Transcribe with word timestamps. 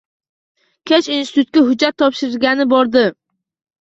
Kecha 0.91 1.11
institutga 1.17 1.63
hujjat 1.67 1.99
topshirgani 2.03 2.67
bordim. 2.73 3.15